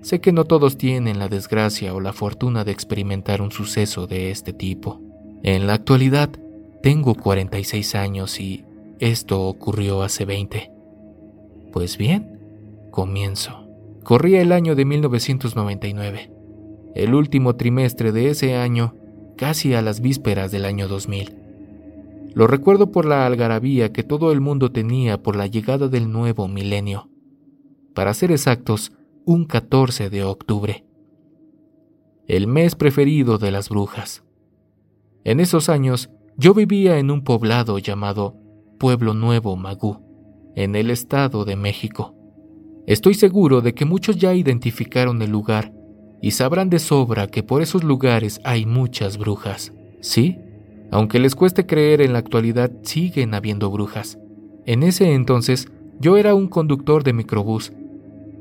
Sé 0.00 0.20
que 0.20 0.32
no 0.32 0.44
todos 0.44 0.78
tienen 0.78 1.18
la 1.18 1.28
desgracia 1.28 1.94
o 1.94 2.00
la 2.00 2.12
fortuna 2.12 2.64
de 2.64 2.72
experimentar 2.72 3.42
un 3.42 3.52
suceso 3.52 4.06
de 4.06 4.30
este 4.30 4.52
tipo. 4.52 5.00
En 5.42 5.66
la 5.66 5.74
actualidad, 5.74 6.30
tengo 6.82 7.14
46 7.14 7.94
años 7.94 8.40
y 8.40 8.64
esto 9.00 9.42
ocurrió 9.42 10.02
hace 10.02 10.24
20. 10.24 10.70
Pues 11.72 11.98
bien, 11.98 12.40
comienzo. 12.90 13.66
Corría 14.02 14.42
el 14.42 14.52
año 14.52 14.74
de 14.74 14.84
1999 14.84 16.34
el 16.94 17.14
último 17.14 17.56
trimestre 17.56 18.12
de 18.12 18.30
ese 18.30 18.54
año, 18.54 18.94
casi 19.36 19.74
a 19.74 19.82
las 19.82 20.00
vísperas 20.00 20.52
del 20.52 20.64
año 20.64 20.86
2000. 20.86 21.36
Lo 22.34 22.46
recuerdo 22.46 22.92
por 22.92 23.04
la 23.04 23.26
algarabía 23.26 23.92
que 23.92 24.04
todo 24.04 24.32
el 24.32 24.40
mundo 24.40 24.70
tenía 24.70 25.22
por 25.22 25.36
la 25.36 25.46
llegada 25.46 25.88
del 25.88 26.10
nuevo 26.10 26.48
milenio. 26.48 27.08
Para 27.94 28.14
ser 28.14 28.30
exactos, 28.30 28.92
un 29.24 29.44
14 29.44 30.08
de 30.10 30.24
octubre. 30.24 30.84
El 32.26 32.46
mes 32.46 32.74
preferido 32.74 33.38
de 33.38 33.50
las 33.50 33.68
brujas. 33.68 34.22
En 35.24 35.40
esos 35.40 35.68
años, 35.68 36.10
yo 36.36 36.54
vivía 36.54 36.98
en 36.98 37.10
un 37.10 37.22
poblado 37.22 37.78
llamado 37.78 38.36
Pueblo 38.84 39.14
Nuevo 39.14 39.56
Magú, 39.56 39.96
en 40.54 40.76
el 40.76 40.90
Estado 40.90 41.46
de 41.46 41.56
México. 41.56 42.14
Estoy 42.86 43.14
seguro 43.14 43.62
de 43.62 43.72
que 43.72 43.86
muchos 43.86 44.18
ya 44.18 44.34
identificaron 44.34 45.22
el 45.22 45.30
lugar 45.30 45.72
y 46.20 46.32
sabrán 46.32 46.68
de 46.68 46.78
sobra 46.78 47.28
que 47.28 47.42
por 47.42 47.62
esos 47.62 47.82
lugares 47.82 48.42
hay 48.44 48.66
muchas 48.66 49.16
brujas. 49.16 49.72
Sí, 50.02 50.36
aunque 50.90 51.18
les 51.18 51.34
cueste 51.34 51.64
creer 51.64 52.02
en 52.02 52.12
la 52.12 52.18
actualidad, 52.18 52.70
siguen 52.82 53.32
habiendo 53.32 53.70
brujas. 53.70 54.18
En 54.66 54.82
ese 54.82 55.14
entonces, 55.14 55.66
yo 55.98 56.18
era 56.18 56.34
un 56.34 56.48
conductor 56.48 57.04
de 57.04 57.14
microbús, 57.14 57.72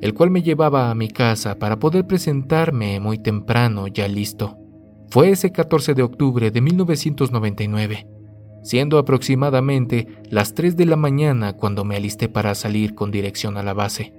el 0.01 0.13
cual 0.13 0.29
me 0.29 0.41
llevaba 0.41 0.91
a 0.91 0.95
mi 0.95 1.07
casa 1.07 1.57
para 1.57 1.79
poder 1.79 2.05
presentarme 2.05 3.00
muy 3.00 3.17
temprano, 3.17 3.88
ya 3.88 4.09
listo. 4.09 4.57
Fue 5.09 5.29
ese 5.29 5.53
14 5.53 5.93
de 5.93 6.03
octubre 6.03 6.51
de 6.51 6.59
1999, 6.59 8.07
siendo 8.63 8.98
aproximadamente 8.98 10.08
las 10.29 10.55
3 10.55 10.75
de 10.75 10.86
la 10.86 10.96
mañana 10.96 11.53
cuando 11.53 11.84
me 11.84 11.96
alisté 11.96 12.29
para 12.29 12.55
salir 12.55 12.96
con 12.96 13.12
dirección 13.12 13.58
a 13.58 13.63
la 13.63 13.74
base. 13.74 14.13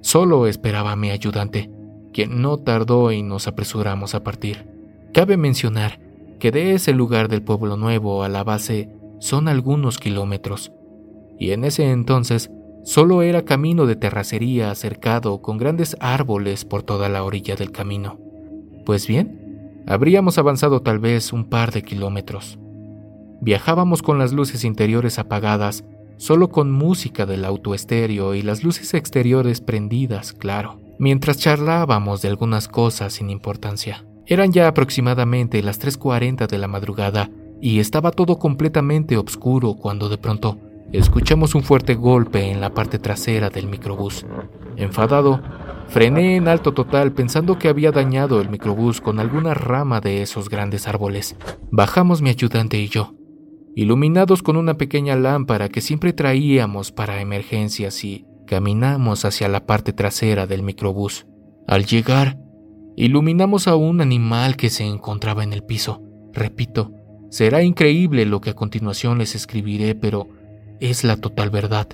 Solo 0.00 0.46
esperaba 0.46 0.92
a 0.92 0.96
mi 0.96 1.10
ayudante, 1.10 1.70
quien 2.12 2.40
no 2.40 2.56
tardó 2.56 3.12
y 3.12 3.22
nos 3.22 3.46
apresuramos 3.46 4.14
a 4.14 4.24
partir. 4.24 4.66
Cabe 5.12 5.36
mencionar 5.36 6.00
que 6.38 6.50
de 6.50 6.74
ese 6.74 6.92
lugar 6.92 7.28
del 7.28 7.42
pueblo 7.42 7.76
nuevo 7.76 8.22
a 8.22 8.28
la 8.28 8.44
base 8.44 8.88
son 9.18 9.48
algunos 9.48 9.98
kilómetros, 9.98 10.72
y 11.38 11.50
en 11.50 11.64
ese 11.64 11.90
entonces 11.90 12.50
solo 12.84 13.22
era 13.22 13.44
camino 13.44 13.86
de 13.86 13.96
terracería 13.96 14.74
cercado 14.74 15.42
con 15.42 15.58
grandes 15.58 15.96
árboles 16.00 16.64
por 16.64 16.82
toda 16.82 17.08
la 17.08 17.24
orilla 17.24 17.56
del 17.56 17.72
camino. 17.72 18.18
Pues 18.86 19.06
bien, 19.06 19.82
habríamos 19.86 20.38
avanzado 20.38 20.80
tal 20.80 20.98
vez 20.98 21.32
un 21.32 21.44
par 21.44 21.72
de 21.72 21.82
kilómetros. 21.82 22.58
Viajábamos 23.40 24.02
con 24.02 24.18
las 24.18 24.32
luces 24.32 24.64
interiores 24.64 25.18
apagadas, 25.18 25.84
solo 26.16 26.48
con 26.48 26.70
música 26.70 27.26
del 27.26 27.44
auto 27.44 27.74
estéreo 27.74 28.34
y 28.34 28.42
las 28.42 28.62
luces 28.62 28.94
exteriores 28.94 29.60
prendidas, 29.60 30.32
claro 30.32 30.78
mientras 31.00 31.38
charlábamos 31.38 32.20
de 32.20 32.28
algunas 32.28 32.68
cosas 32.68 33.14
sin 33.14 33.30
importancia. 33.30 34.04
Eran 34.26 34.52
ya 34.52 34.68
aproximadamente 34.68 35.62
las 35.62 35.80
3.40 35.80 36.46
de 36.46 36.58
la 36.58 36.68
madrugada 36.68 37.30
y 37.58 37.80
estaba 37.80 38.10
todo 38.10 38.38
completamente 38.38 39.16
oscuro 39.16 39.74
cuando 39.74 40.10
de 40.10 40.18
pronto 40.18 40.58
escuchamos 40.92 41.54
un 41.54 41.62
fuerte 41.62 41.94
golpe 41.94 42.50
en 42.50 42.60
la 42.60 42.74
parte 42.74 42.98
trasera 42.98 43.48
del 43.48 43.66
microbús. 43.66 44.26
Enfadado, 44.76 45.40
frené 45.88 46.36
en 46.36 46.48
alto 46.48 46.74
total 46.74 47.12
pensando 47.12 47.58
que 47.58 47.68
había 47.68 47.92
dañado 47.92 48.42
el 48.42 48.50
microbús 48.50 49.00
con 49.00 49.20
alguna 49.20 49.54
rama 49.54 50.02
de 50.02 50.20
esos 50.20 50.50
grandes 50.50 50.86
árboles. 50.86 51.34
Bajamos 51.70 52.20
mi 52.20 52.28
ayudante 52.28 52.78
y 52.78 52.88
yo, 52.88 53.14
iluminados 53.74 54.42
con 54.42 54.56
una 54.56 54.74
pequeña 54.74 55.16
lámpara 55.16 55.68
que 55.68 55.80
siempre 55.80 56.12
traíamos 56.12 56.92
para 56.92 57.20
emergencias 57.20 58.04
y 58.04 58.26
Caminamos 58.50 59.24
hacia 59.24 59.46
la 59.46 59.64
parte 59.64 59.92
trasera 59.92 60.48
del 60.48 60.64
microbús. 60.64 61.24
Al 61.68 61.86
llegar, 61.86 62.36
iluminamos 62.96 63.68
a 63.68 63.76
un 63.76 64.00
animal 64.00 64.56
que 64.56 64.70
se 64.70 64.82
encontraba 64.82 65.44
en 65.44 65.52
el 65.52 65.62
piso. 65.62 66.02
Repito, 66.32 66.90
será 67.28 67.62
increíble 67.62 68.26
lo 68.26 68.40
que 68.40 68.50
a 68.50 68.54
continuación 68.54 69.18
les 69.18 69.36
escribiré, 69.36 69.94
pero 69.94 70.26
es 70.80 71.04
la 71.04 71.16
total 71.16 71.50
verdad. 71.50 71.86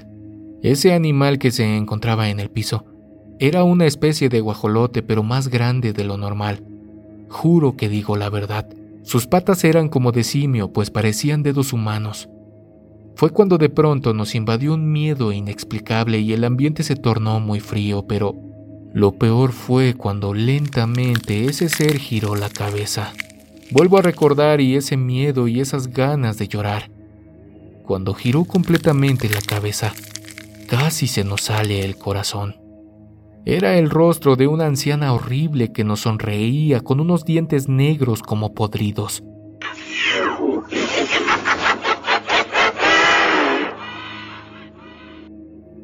Ese 0.62 0.94
animal 0.94 1.38
que 1.38 1.50
se 1.50 1.76
encontraba 1.76 2.30
en 2.30 2.40
el 2.40 2.48
piso 2.48 2.86
era 3.38 3.62
una 3.62 3.84
especie 3.84 4.30
de 4.30 4.40
guajolote, 4.40 5.02
pero 5.02 5.22
más 5.22 5.48
grande 5.48 5.92
de 5.92 6.04
lo 6.04 6.16
normal. 6.16 6.64
Juro 7.28 7.76
que 7.76 7.90
digo 7.90 8.16
la 8.16 8.30
verdad. 8.30 8.66
Sus 9.06 9.28
patas 9.28 9.62
eran 9.62 9.88
como 9.88 10.10
de 10.10 10.24
simio, 10.24 10.72
pues 10.72 10.90
parecían 10.90 11.44
dedos 11.44 11.72
humanos. 11.72 12.28
Fue 13.14 13.30
cuando 13.30 13.56
de 13.56 13.68
pronto 13.68 14.12
nos 14.12 14.34
invadió 14.34 14.74
un 14.74 14.90
miedo 14.90 15.30
inexplicable 15.30 16.18
y 16.18 16.32
el 16.32 16.42
ambiente 16.42 16.82
se 16.82 16.96
tornó 16.96 17.38
muy 17.38 17.60
frío, 17.60 18.04
pero 18.08 18.34
lo 18.92 19.12
peor 19.12 19.52
fue 19.52 19.94
cuando 19.94 20.34
lentamente 20.34 21.44
ese 21.44 21.68
ser 21.68 21.98
giró 21.98 22.34
la 22.34 22.50
cabeza. 22.50 23.12
Vuelvo 23.70 23.98
a 23.98 24.02
recordar 24.02 24.60
y 24.60 24.74
ese 24.74 24.96
miedo 24.96 25.46
y 25.46 25.60
esas 25.60 25.86
ganas 25.86 26.36
de 26.36 26.48
llorar. 26.48 26.90
Cuando 27.84 28.12
giró 28.12 28.44
completamente 28.44 29.28
la 29.28 29.40
cabeza, 29.40 29.94
casi 30.66 31.06
se 31.06 31.22
nos 31.22 31.42
sale 31.42 31.84
el 31.84 31.96
corazón. 31.96 32.65
Era 33.48 33.78
el 33.78 33.90
rostro 33.90 34.34
de 34.34 34.48
una 34.48 34.66
anciana 34.66 35.12
horrible 35.12 35.70
que 35.70 35.84
nos 35.84 36.00
sonreía 36.00 36.80
con 36.80 36.98
unos 36.98 37.24
dientes 37.24 37.68
negros 37.68 38.20
como 38.20 38.54
podridos. 38.54 39.22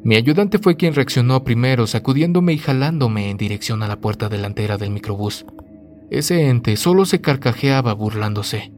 Mi 0.03 0.17
ayudante 0.17 0.59
fue 0.59 0.75
quien 0.75 0.93
reaccionó 0.93 1.45
primero, 1.45 1.87
sacudiéndome 1.87 2.51
y 2.51 2.57
jalándome 2.57 3.29
en 3.29 3.37
dirección 3.37 3.81
a 3.81 3.87
la 3.87 4.01
puerta 4.01 4.27
delantera 4.27 4.77
del 4.77 4.91
microbús. 4.91 5.45
Ese 6.11 6.49
ente 6.49 6.75
solo 6.75 7.05
se 7.05 7.21
carcajeaba 7.21 7.93
burlándose. 7.93 8.73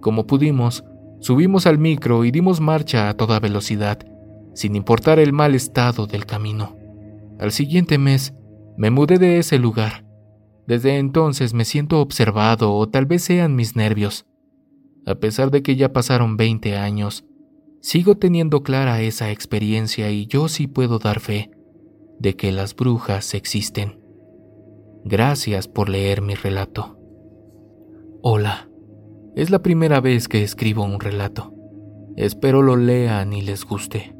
Como 0.00 0.26
pudimos, 0.26 0.84
subimos 1.20 1.66
al 1.66 1.76
micro 1.76 2.24
y 2.24 2.30
dimos 2.30 2.62
marcha 2.62 3.10
a 3.10 3.14
toda 3.14 3.40
velocidad, 3.40 3.98
sin 4.54 4.74
importar 4.74 5.18
el 5.18 5.34
mal 5.34 5.54
estado 5.54 6.06
del 6.06 6.24
camino. 6.24 6.82
Al 7.38 7.52
siguiente 7.52 7.98
mes, 7.98 8.34
me 8.76 8.90
mudé 8.90 9.18
de 9.18 9.38
ese 9.38 9.58
lugar. 9.58 10.04
Desde 10.66 10.98
entonces 10.98 11.54
me 11.54 11.64
siento 11.64 12.00
observado 12.00 12.74
o 12.74 12.88
tal 12.88 13.06
vez 13.06 13.22
sean 13.22 13.54
mis 13.54 13.76
nervios. 13.76 14.26
A 15.06 15.16
pesar 15.16 15.50
de 15.50 15.62
que 15.62 15.76
ya 15.76 15.92
pasaron 15.92 16.36
20 16.36 16.76
años, 16.76 17.24
Sigo 17.84 18.16
teniendo 18.16 18.62
clara 18.62 19.02
esa 19.02 19.30
experiencia 19.30 20.10
y 20.10 20.24
yo 20.24 20.48
sí 20.48 20.66
puedo 20.66 20.98
dar 20.98 21.20
fe 21.20 21.50
de 22.18 22.34
que 22.34 22.50
las 22.50 22.74
brujas 22.74 23.34
existen. 23.34 24.00
Gracias 25.04 25.68
por 25.68 25.90
leer 25.90 26.22
mi 26.22 26.34
relato. 26.34 26.98
Hola, 28.22 28.70
es 29.36 29.50
la 29.50 29.58
primera 29.58 30.00
vez 30.00 30.28
que 30.28 30.42
escribo 30.42 30.82
un 30.82 30.98
relato. 30.98 31.52
Espero 32.16 32.62
lo 32.62 32.76
lean 32.76 33.34
y 33.34 33.42
les 33.42 33.66
guste. 33.66 34.16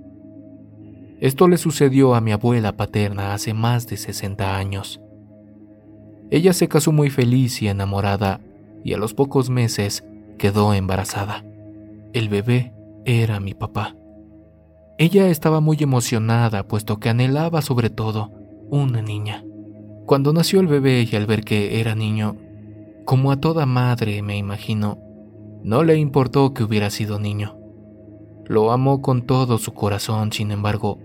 Esto 1.21 1.49
le 1.49 1.57
sucedió 1.57 2.15
a 2.15 2.21
mi 2.21 2.33
abuela 2.33 2.77
paterna 2.77 3.35
hace 3.35 3.55
más 3.55 3.87
de 3.87 3.97
60 3.97 4.57
años. 4.57 5.01
Ella 6.31 6.53
se 6.53 6.69
casó 6.69 6.91
muy 6.93 7.11
feliz 7.11 7.63
y 7.63 7.69
enamorada 7.69 8.41
y 8.83 8.93
a 8.93 8.99
los 8.99 9.15
pocos 9.15 9.51
meses 9.51 10.05
quedó 10.39 10.75
embarazada. 10.75 11.45
El 12.13 12.29
bebé 12.29 12.73
era 13.05 13.41
mi 13.41 13.55
papá. 13.55 13.95
Ella 14.99 15.29
estaba 15.29 15.61
muy 15.61 15.77
emocionada, 15.81 16.69
puesto 16.69 16.99
que 16.99 17.09
anhelaba 17.09 17.63
sobre 17.63 17.91
todo 17.91 18.31
una 18.71 19.03
niña. 19.03 19.45
Cuando 20.07 20.33
nació 20.33 20.61
el 20.61 20.67
bebé 20.67 21.09
y 21.11 21.17
al 21.17 21.27
ver 21.27 21.45
que 21.45 21.81
era 21.81 21.95
niño, 21.95 22.37
como 23.05 23.33
a 23.33 23.41
toda 23.41 23.67
madre 23.67 24.23
me 24.23 24.37
imagino, 24.37 24.99
no 25.63 25.83
le 25.83 25.97
importó 25.97 26.55
que 26.55 26.63
hubiera 26.63 26.91
sido 26.91 27.19
niño. 27.19 27.57
Lo 28.47 28.73
amó 28.73 29.01
con 29.01 29.23
todo 29.23 29.59
su 29.59 29.73
corazón, 29.73 30.33
sin 30.33 30.51
embargo, 30.51 30.99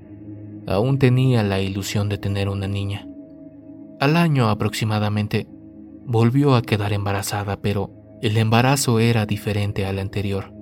aún 0.67 0.99
tenía 0.99 1.43
la 1.43 1.61
ilusión 1.61 2.09
de 2.09 2.17
tener 2.17 2.49
una 2.49 2.67
niña. 2.67 3.07
Al 3.99 4.17
año 4.17 4.49
aproximadamente, 4.49 5.47
volvió 6.05 6.55
a 6.55 6.61
quedar 6.61 6.93
embarazada, 6.93 7.61
pero 7.61 7.91
el 8.21 8.35
embarazo 8.37 8.99
era 8.99 9.25
diferente 9.25 9.85
al 9.85 9.99
anterior, 9.99 10.53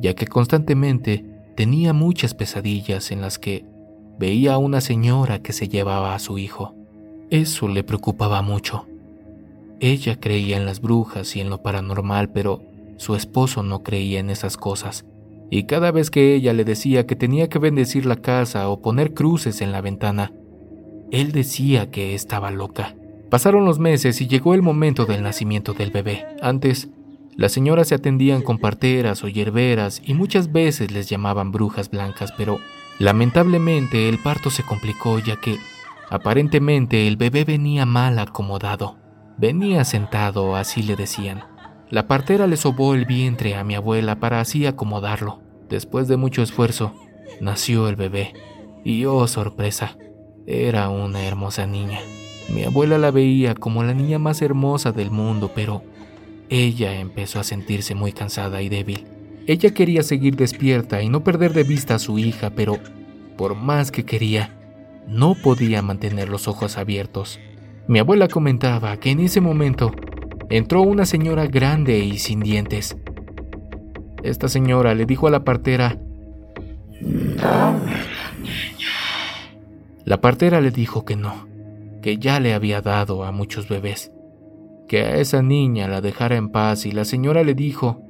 ya 0.00 0.14
que 0.14 0.26
constantemente 0.26 1.24
tenía 1.56 1.92
muchas 1.92 2.34
pesadillas 2.34 3.10
en 3.10 3.20
las 3.20 3.38
que 3.38 3.64
veía 4.18 4.54
a 4.54 4.58
una 4.58 4.80
señora 4.80 5.40
que 5.42 5.52
se 5.52 5.68
llevaba 5.68 6.14
a 6.14 6.18
su 6.18 6.38
hijo. 6.38 6.74
Eso 7.30 7.68
le 7.68 7.84
preocupaba 7.84 8.42
mucho. 8.42 8.86
Ella 9.80 10.18
creía 10.18 10.56
en 10.56 10.64
las 10.64 10.80
brujas 10.80 11.36
y 11.36 11.40
en 11.40 11.50
lo 11.50 11.62
paranormal, 11.62 12.30
pero 12.30 12.62
su 12.96 13.14
esposo 13.14 13.62
no 13.62 13.82
creía 13.82 14.20
en 14.20 14.30
esas 14.30 14.56
cosas. 14.56 15.04
Y 15.50 15.64
cada 15.66 15.92
vez 15.92 16.10
que 16.10 16.34
ella 16.34 16.52
le 16.52 16.64
decía 16.64 17.06
que 17.06 17.16
tenía 17.16 17.48
que 17.48 17.58
bendecir 17.58 18.06
la 18.06 18.16
casa 18.16 18.68
o 18.68 18.82
poner 18.82 19.14
cruces 19.14 19.60
en 19.60 19.72
la 19.72 19.80
ventana, 19.80 20.32
él 21.10 21.32
decía 21.32 21.90
que 21.90 22.14
estaba 22.14 22.50
loca. 22.50 22.96
Pasaron 23.30 23.64
los 23.64 23.78
meses 23.78 24.20
y 24.20 24.26
llegó 24.26 24.54
el 24.54 24.62
momento 24.62 25.04
del 25.04 25.22
nacimiento 25.22 25.72
del 25.72 25.90
bebé. 25.90 26.26
Antes, 26.42 26.88
las 27.36 27.52
señoras 27.52 27.88
se 27.88 27.94
atendían 27.94 28.42
con 28.42 28.58
parteras 28.58 29.22
o 29.22 29.28
hierberas 29.28 30.00
y 30.04 30.14
muchas 30.14 30.52
veces 30.52 30.90
les 30.90 31.08
llamaban 31.08 31.52
brujas 31.52 31.90
blancas, 31.90 32.32
pero 32.36 32.58
lamentablemente 32.98 34.08
el 34.08 34.18
parto 34.18 34.50
se 34.50 34.62
complicó 34.62 35.18
ya 35.18 35.36
que 35.36 35.58
aparentemente 36.08 37.06
el 37.06 37.16
bebé 37.16 37.44
venía 37.44 37.84
mal 37.84 38.18
acomodado. 38.18 38.96
Venía 39.38 39.84
sentado, 39.84 40.56
así 40.56 40.82
le 40.82 40.96
decían. 40.96 41.44
La 41.88 42.08
partera 42.08 42.46
le 42.46 42.56
sobó 42.56 42.94
el 42.94 43.04
vientre 43.04 43.54
a 43.54 43.62
mi 43.62 43.74
abuela 43.74 44.18
para 44.18 44.40
así 44.40 44.66
acomodarlo. 44.66 45.40
Después 45.68 46.08
de 46.08 46.16
mucho 46.16 46.42
esfuerzo, 46.42 46.94
nació 47.40 47.88
el 47.88 47.96
bebé. 47.96 48.32
Y 48.84 49.04
oh 49.04 49.26
sorpresa, 49.28 49.96
era 50.46 50.88
una 50.88 51.24
hermosa 51.24 51.66
niña. 51.66 52.00
Mi 52.48 52.64
abuela 52.64 52.98
la 52.98 53.10
veía 53.10 53.54
como 53.54 53.84
la 53.84 53.94
niña 53.94 54.18
más 54.18 54.42
hermosa 54.42 54.92
del 54.92 55.10
mundo, 55.10 55.52
pero 55.54 55.82
ella 56.48 56.98
empezó 56.98 57.40
a 57.40 57.44
sentirse 57.44 57.94
muy 57.94 58.12
cansada 58.12 58.62
y 58.62 58.68
débil. 58.68 59.06
Ella 59.46 59.72
quería 59.72 60.02
seguir 60.02 60.34
despierta 60.34 61.02
y 61.02 61.08
no 61.08 61.22
perder 61.22 61.52
de 61.52 61.62
vista 61.62 61.96
a 61.96 61.98
su 62.00 62.18
hija, 62.18 62.50
pero 62.50 62.78
por 63.36 63.54
más 63.54 63.92
que 63.92 64.04
quería, 64.04 64.56
no 65.06 65.34
podía 65.34 65.82
mantener 65.82 66.28
los 66.28 66.48
ojos 66.48 66.78
abiertos. 66.78 67.38
Mi 67.86 68.00
abuela 68.00 68.26
comentaba 68.26 68.96
que 68.96 69.10
en 69.10 69.20
ese 69.20 69.40
momento 69.40 69.92
entró 70.50 70.82
una 70.82 71.06
señora 71.06 71.46
grande 71.46 71.98
y 71.98 72.18
sin 72.18 72.40
dientes. 72.40 72.96
Esta 74.22 74.48
señora 74.48 74.94
le 74.94 75.06
dijo 75.06 75.26
a 75.26 75.30
la 75.30 75.44
partera, 75.44 75.98
Dame 77.00 77.92
la 77.92 78.32
niña. 78.40 78.94
La 80.04 80.20
partera 80.20 80.60
le 80.60 80.70
dijo 80.70 81.04
que 81.04 81.16
no, 81.16 81.46
que 82.02 82.18
ya 82.18 82.40
le 82.40 82.54
había 82.54 82.80
dado 82.80 83.24
a 83.24 83.32
muchos 83.32 83.68
bebés 83.68 84.12
que 84.86 85.00
a 85.00 85.16
esa 85.16 85.42
niña 85.42 85.88
la 85.88 86.00
dejara 86.00 86.36
en 86.36 86.48
paz 86.48 86.86
y 86.86 86.92
la 86.92 87.04
señora 87.04 87.42
le 87.42 87.54
dijo, 87.54 88.02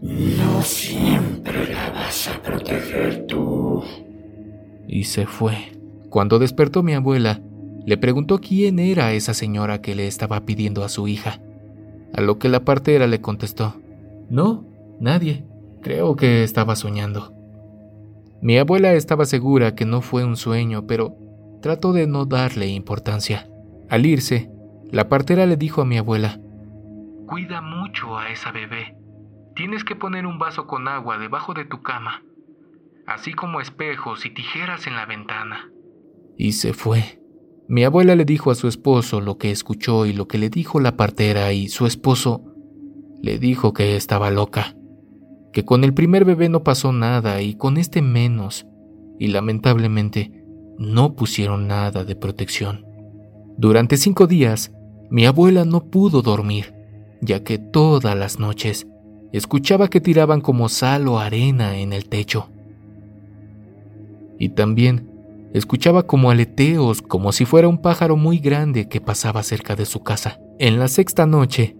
No 0.00 0.62
siempre 0.62 1.72
la 1.72 1.90
vas 1.90 2.28
a 2.28 2.40
proteger 2.40 3.26
tú. 3.26 3.82
Y 4.86 5.04
se 5.04 5.26
fue. 5.26 5.72
Cuando 6.10 6.38
despertó 6.38 6.82
mi 6.82 6.94
abuela, 6.94 7.40
le 7.86 7.96
preguntó 7.98 8.40
quién 8.40 8.78
era 8.78 9.12
esa 9.12 9.34
señora 9.34 9.80
que 9.80 9.94
le 9.94 10.06
estaba 10.06 10.40
pidiendo 10.40 10.84
a 10.84 10.88
su 10.88 11.06
hija, 11.08 11.40
a 12.14 12.20
lo 12.20 12.38
que 12.38 12.48
la 12.48 12.64
partera 12.64 13.06
le 13.06 13.20
contestó, 13.20 13.74
No, 14.30 14.64
nadie, 15.00 15.44
creo 15.82 16.16
que 16.16 16.42
estaba 16.42 16.76
soñando. 16.76 17.34
Mi 18.40 18.58
abuela 18.58 18.92
estaba 18.92 19.24
segura 19.24 19.74
que 19.74 19.84
no 19.84 20.00
fue 20.00 20.24
un 20.24 20.36
sueño, 20.36 20.86
pero 20.86 21.16
trató 21.60 21.92
de 21.92 22.06
no 22.06 22.26
darle 22.26 22.68
importancia. 22.68 23.48
Al 23.88 24.06
irse, 24.06 24.50
la 24.90 25.08
partera 25.08 25.46
le 25.46 25.56
dijo 25.56 25.82
a 25.82 25.84
mi 25.84 25.98
abuela, 25.98 26.40
Cuida 27.26 27.60
mucho 27.60 28.18
a 28.18 28.30
esa 28.30 28.52
bebé. 28.52 28.96
Tienes 29.56 29.84
que 29.84 29.96
poner 29.96 30.26
un 30.26 30.38
vaso 30.38 30.66
con 30.66 30.88
agua 30.88 31.18
debajo 31.18 31.54
de 31.54 31.64
tu 31.64 31.82
cama, 31.82 32.22
así 33.06 33.32
como 33.32 33.60
espejos 33.60 34.26
y 34.26 34.30
tijeras 34.30 34.86
en 34.86 34.96
la 34.96 35.06
ventana. 35.06 35.70
Y 36.36 36.52
se 36.52 36.72
fue. 36.72 37.23
Mi 37.66 37.84
abuela 37.84 38.14
le 38.14 38.24
dijo 38.24 38.50
a 38.50 38.54
su 38.54 38.68
esposo 38.68 39.20
lo 39.20 39.38
que 39.38 39.50
escuchó 39.50 40.04
y 40.04 40.12
lo 40.12 40.28
que 40.28 40.36
le 40.36 40.50
dijo 40.50 40.80
la 40.80 40.96
partera 40.96 41.52
y 41.52 41.68
su 41.68 41.86
esposo 41.86 42.44
le 43.22 43.38
dijo 43.38 43.72
que 43.72 43.96
estaba 43.96 44.30
loca, 44.30 44.76
que 45.52 45.64
con 45.64 45.82
el 45.82 45.94
primer 45.94 46.26
bebé 46.26 46.50
no 46.50 46.62
pasó 46.62 46.92
nada 46.92 47.40
y 47.40 47.54
con 47.54 47.78
este 47.78 48.02
menos, 48.02 48.66
y 49.18 49.28
lamentablemente 49.28 50.44
no 50.78 51.14
pusieron 51.14 51.66
nada 51.66 52.04
de 52.04 52.16
protección. 52.16 52.84
Durante 53.56 53.96
cinco 53.96 54.26
días, 54.26 54.72
mi 55.08 55.24
abuela 55.24 55.64
no 55.64 55.84
pudo 55.84 56.20
dormir, 56.20 56.74
ya 57.22 57.44
que 57.44 57.56
todas 57.56 58.14
las 58.14 58.38
noches 58.38 58.86
escuchaba 59.32 59.88
que 59.88 60.02
tiraban 60.02 60.42
como 60.42 60.68
sal 60.68 61.08
o 61.08 61.18
arena 61.18 61.78
en 61.78 61.94
el 61.94 62.10
techo. 62.10 62.50
Y 64.38 64.50
también 64.50 65.13
escuchaba 65.54 66.02
como 66.02 66.30
aleteos, 66.30 67.00
como 67.00 67.32
si 67.32 67.46
fuera 67.46 67.66
un 67.66 67.80
pájaro 67.80 68.16
muy 68.16 68.38
grande 68.38 68.90
que 68.90 69.00
pasaba 69.00 69.42
cerca 69.42 69.74
de 69.74 69.86
su 69.86 70.02
casa. 70.02 70.38
En 70.58 70.78
la 70.78 70.88
sexta 70.88 71.24
noche, 71.24 71.76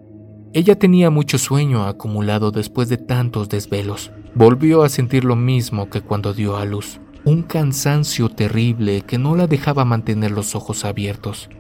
ella 0.54 0.78
tenía 0.78 1.10
mucho 1.10 1.36
sueño 1.36 1.84
acumulado 1.84 2.50
después 2.50 2.88
de 2.88 2.96
tantos 2.96 3.50
desvelos. 3.50 4.10
Volvió 4.34 4.82
a 4.82 4.88
sentir 4.88 5.24
lo 5.24 5.36
mismo 5.36 5.90
que 5.90 6.00
cuando 6.00 6.32
dio 6.32 6.56
a 6.56 6.64
luz, 6.64 7.00
un 7.26 7.42
cansancio 7.42 8.30
terrible 8.30 9.02
que 9.02 9.18
no 9.18 9.36
la 9.36 9.46
dejaba 9.46 9.84
mantener 9.84 10.30
los 10.30 10.54
ojos 10.54 10.86
abiertos. 10.86 11.50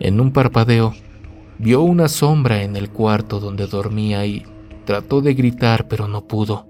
En 0.00 0.20
un 0.20 0.32
parpadeo, 0.32 0.94
Vio 1.60 1.82
una 1.82 2.06
sombra 2.06 2.62
en 2.62 2.76
el 2.76 2.88
cuarto 2.88 3.40
donde 3.40 3.66
dormía 3.66 4.24
y 4.24 4.44
trató 4.84 5.20
de 5.20 5.34
gritar 5.34 5.88
pero 5.88 6.06
no 6.06 6.28
pudo. 6.28 6.68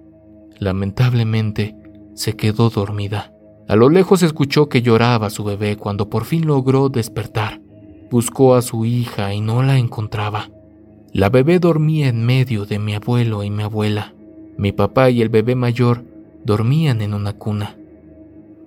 Lamentablemente, 0.59 1.77
se 2.15 2.37
quedó 2.37 2.71
dormida. 2.71 3.35
A 3.69 3.77
lo 3.77 3.91
lejos 3.91 4.23
escuchó 4.23 4.71
que 4.71 4.81
lloraba 4.81 5.29
su 5.29 5.45
bebé 5.45 5.77
cuando 5.77 6.09
por 6.09 6.25
fin 6.25 6.47
logró 6.47 6.89
despertar. 6.89 7.61
Buscó 8.11 8.55
a 8.55 8.63
su 8.63 8.87
hija 8.87 9.35
y 9.35 9.43
no 9.43 9.63
la 9.63 9.77
encontraba. 9.77 10.49
La 11.13 11.29
bebé 11.29 11.59
dormía 11.59 12.09
en 12.09 12.25
medio 12.25 12.65
de 12.65 12.79
mi 12.79 12.95
abuelo 12.95 13.45
y 13.45 13.51
mi 13.51 13.63
abuela. 13.63 14.15
Mi 14.57 14.73
papá 14.73 15.11
y 15.11 15.21
el 15.21 15.29
bebé 15.29 15.55
mayor 15.55 16.03
dormían 16.47 17.03
en 17.03 17.13
una 17.13 17.35
cuna. 17.35 17.77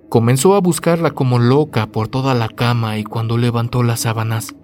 Comenzó 0.08 0.54
a 0.54 0.60
buscarla 0.60 1.10
como 1.10 1.40
loca 1.40 1.86
por 1.88 2.06
toda 2.06 2.34
la 2.34 2.48
cama 2.48 2.96
y 2.98 3.02
cuando 3.02 3.38
levantó 3.38 3.82
las 3.82 4.00
sábanas, 4.00 4.54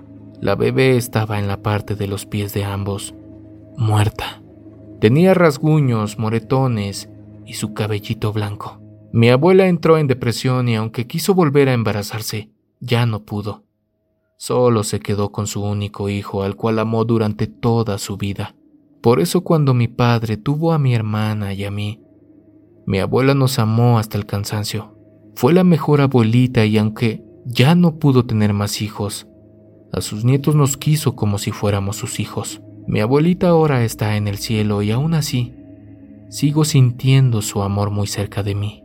la 0.40 0.54
bebé 0.54 0.96
estaba 0.96 1.40
en 1.40 1.48
la 1.48 1.62
parte 1.62 1.96
de 1.96 2.06
los 2.06 2.26
pies 2.26 2.54
de 2.54 2.64
ambos, 2.64 3.12
muerta. 3.76 4.40
Tenía 5.00 5.34
rasguños, 5.34 6.16
moretones 6.16 7.08
y 7.44 7.54
su 7.54 7.74
cabellito 7.74 8.32
blanco. 8.32 8.78
Mi 9.12 9.30
abuela 9.30 9.66
entró 9.66 9.96
en 9.98 10.06
depresión 10.06 10.68
y 10.68 10.76
aunque 10.76 11.06
quiso 11.06 11.34
volver 11.34 11.68
a 11.68 11.72
embarazarse, 11.72 12.50
ya 12.80 13.06
no 13.06 13.24
pudo. 13.24 13.64
Solo 14.36 14.84
se 14.84 15.00
quedó 15.00 15.32
con 15.32 15.46
su 15.46 15.62
único 15.62 16.08
hijo, 16.08 16.42
al 16.42 16.56
cual 16.56 16.78
amó 16.78 17.04
durante 17.04 17.46
toda 17.46 17.98
su 17.98 18.16
vida. 18.16 18.54
Por 19.00 19.20
eso 19.20 19.42
cuando 19.42 19.74
mi 19.74 19.88
padre 19.88 20.36
tuvo 20.36 20.72
a 20.72 20.78
mi 20.78 20.94
hermana 20.94 21.54
y 21.54 21.64
a 21.64 21.70
mí, 21.70 22.02
mi 22.86 22.98
abuela 23.00 23.34
nos 23.34 23.58
amó 23.58 23.98
hasta 23.98 24.18
el 24.18 24.26
cansancio. 24.26 24.94
Fue 25.34 25.52
la 25.52 25.64
mejor 25.64 26.00
abuelita 26.00 26.64
y 26.64 26.78
aunque 26.78 27.24
ya 27.44 27.74
no 27.74 27.98
pudo 27.98 28.26
tener 28.26 28.52
más 28.52 28.82
hijos, 28.82 29.26
a 29.92 30.00
sus 30.00 30.24
nietos 30.24 30.54
nos 30.54 30.76
quiso 30.76 31.16
como 31.16 31.38
si 31.38 31.50
fuéramos 31.50 31.96
sus 31.96 32.20
hijos. 32.20 32.60
Mi 32.86 33.00
abuelita 33.00 33.48
ahora 33.48 33.84
está 33.84 34.16
en 34.16 34.28
el 34.28 34.38
cielo 34.38 34.82
y 34.82 34.90
aún 34.90 35.14
así 35.14 35.54
sigo 36.28 36.64
sintiendo 36.64 37.42
su 37.42 37.62
amor 37.62 37.90
muy 37.90 38.06
cerca 38.06 38.42
de 38.42 38.54
mí. 38.54 38.84